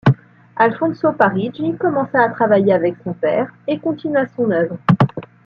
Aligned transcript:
Alfonso 0.55 1.13
Parigi 1.13 1.75
commença 1.77 2.23
à 2.23 2.29
travailler 2.29 2.73
avec 2.73 2.95
son 3.03 3.13
père 3.13 3.53
et 3.67 3.77
continua 3.77 4.25
son 4.35 4.49
œuvre. 4.49 4.79